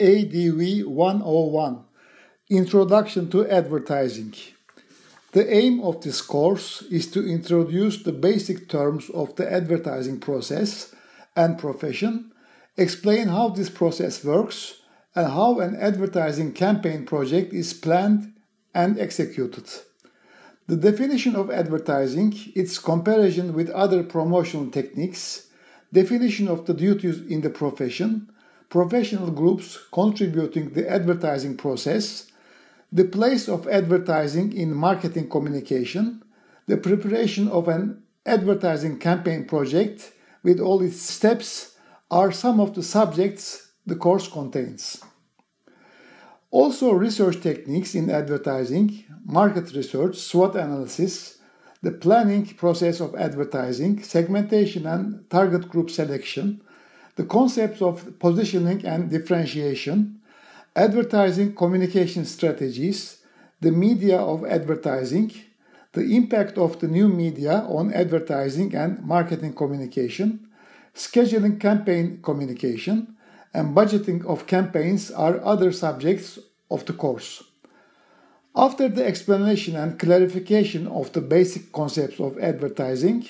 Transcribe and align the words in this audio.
ADV 0.00 0.86
101 0.86 1.84
Introduction 2.50 3.28
to 3.30 3.44
Advertising. 3.48 4.32
The 5.32 5.52
aim 5.52 5.80
of 5.80 6.02
this 6.02 6.20
course 6.20 6.82
is 6.82 7.10
to 7.10 7.28
introduce 7.28 8.04
the 8.04 8.12
basic 8.12 8.68
terms 8.68 9.10
of 9.10 9.34
the 9.34 9.52
advertising 9.52 10.20
process 10.20 10.94
and 11.34 11.58
profession, 11.58 12.30
explain 12.76 13.26
how 13.26 13.48
this 13.48 13.70
process 13.70 14.22
works, 14.22 14.82
and 15.16 15.32
how 15.32 15.58
an 15.58 15.74
advertising 15.74 16.52
campaign 16.52 17.04
project 17.04 17.52
is 17.52 17.74
planned 17.74 18.34
and 18.72 19.00
executed. 19.00 19.68
The 20.68 20.76
definition 20.76 21.34
of 21.34 21.50
advertising, 21.50 22.38
its 22.54 22.78
comparison 22.78 23.52
with 23.52 23.68
other 23.70 24.04
promotional 24.04 24.70
techniques, 24.70 25.48
definition 25.92 26.46
of 26.46 26.66
the 26.66 26.74
duties 26.74 27.20
in 27.22 27.40
the 27.40 27.50
profession, 27.50 28.30
professional 28.68 29.30
groups 29.30 29.78
contributing 29.92 30.70
the 30.70 30.88
advertising 30.88 31.56
process, 31.56 32.30
the 32.92 33.04
place 33.04 33.48
of 33.48 33.66
advertising 33.68 34.52
in 34.52 34.74
marketing 34.74 35.28
communication, 35.28 36.22
the 36.66 36.76
preparation 36.76 37.48
of 37.48 37.68
an 37.68 38.02
advertising 38.26 38.98
campaign 38.98 39.46
project 39.46 40.12
with 40.42 40.60
all 40.60 40.82
its 40.82 41.00
steps 41.00 41.76
are 42.10 42.32
some 42.32 42.60
of 42.60 42.74
the 42.74 42.82
subjects 42.82 43.70
the 43.86 43.96
course 43.96 44.28
contains. 44.28 45.02
Also, 46.50 46.92
research 46.92 47.40
techniques 47.42 47.94
in 47.94 48.08
advertising, 48.10 49.04
market 49.24 49.74
research, 49.74 50.16
SWOT 50.16 50.56
analysis, 50.56 51.38
the 51.82 51.92
planning 51.92 52.46
process 52.46 53.00
of 53.00 53.14
advertising, 53.14 54.02
segmentation 54.02 54.86
and 54.86 55.28
target 55.30 55.68
group 55.68 55.90
selection, 55.90 56.60
the 57.18 57.24
concepts 57.24 57.82
of 57.82 58.16
positioning 58.20 58.86
and 58.86 59.10
differentiation, 59.10 60.20
advertising 60.76 61.52
communication 61.52 62.24
strategies, 62.24 63.22
the 63.60 63.72
media 63.72 64.16
of 64.16 64.46
advertising, 64.46 65.32
the 65.94 66.14
impact 66.14 66.56
of 66.56 66.78
the 66.78 66.86
new 66.86 67.08
media 67.08 67.66
on 67.68 67.92
advertising 67.92 68.72
and 68.72 69.04
marketing 69.04 69.52
communication, 69.52 70.48
scheduling 70.94 71.58
campaign 71.58 72.20
communication, 72.22 73.16
and 73.52 73.74
budgeting 73.74 74.24
of 74.24 74.46
campaigns 74.46 75.10
are 75.10 75.44
other 75.44 75.72
subjects 75.72 76.38
of 76.70 76.84
the 76.86 76.92
course. 76.92 77.42
After 78.54 78.88
the 78.88 79.04
explanation 79.04 79.74
and 79.74 79.98
clarification 79.98 80.86
of 80.86 81.12
the 81.12 81.20
basic 81.20 81.72
concepts 81.72 82.20
of 82.20 82.38
advertising, 82.38 83.28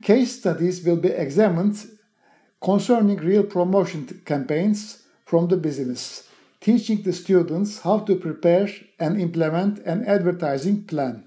case 0.00 0.38
studies 0.38 0.82
will 0.82 0.96
be 0.96 1.10
examined 1.10 1.97
concerning 2.60 3.16
real 3.18 3.44
promotion 3.44 4.22
campaigns 4.24 5.02
from 5.24 5.48
the 5.48 5.56
business, 5.56 6.28
teaching 6.60 7.02
the 7.02 7.12
students 7.12 7.80
how 7.80 7.98
to 8.00 8.16
prepare 8.16 8.68
and 8.98 9.20
implement 9.20 9.78
an 9.80 10.04
advertising 10.06 10.82
plan. 10.84 11.24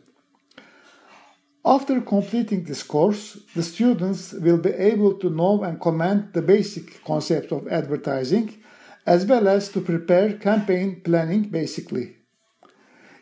After 1.63 2.01
completing 2.01 2.63
this 2.63 2.81
course, 2.81 3.37
the 3.53 3.61
students 3.61 4.33
will 4.33 4.57
be 4.57 4.71
able 4.71 5.13
to 5.19 5.29
know 5.29 5.63
and 5.63 5.79
comment 5.79 6.33
the 6.33 6.41
basic 6.41 7.03
concepts 7.03 7.51
of 7.51 7.67
advertising 7.67 8.57
as 9.05 9.25
well 9.25 9.47
as 9.47 9.69
to 9.69 9.81
prepare 9.81 10.33
campaign 10.33 11.01
planning 11.03 11.43
basically. 11.43 12.15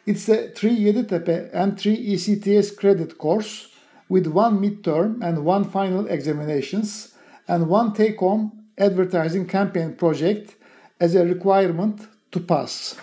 It's 0.06 0.28
a 0.30 0.50
3 0.50 0.78
Yeditepe 0.78 1.50
and 1.54 1.80
3 1.80 2.14
ECTS 2.14 2.76
credit 2.78 3.18
course 3.18 3.70
with 4.08 4.26
one 4.26 4.60
midterm 4.60 5.22
and 5.22 5.46
one 5.46 5.66
final 5.66 6.08
examinations 6.08 7.14
and 7.50 7.67
one 7.67 7.92
take 7.94 8.19
home 8.19 8.44
advertising 8.78 9.45
campaign 9.45 9.95
project 9.95 10.55
as 11.00 11.16
a 11.16 11.25
requirement 11.25 12.08
to 12.31 12.39
pass. 12.39 12.95